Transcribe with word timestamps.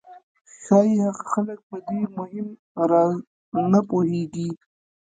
ښایي 0.63 0.93
هغه 1.05 1.23
خلک 1.33 1.59
په 1.69 1.77
دې 1.87 2.01
مهم 2.17 2.47
راز 2.89 3.15
نه 3.71 3.79
پوهېږي 3.89 4.49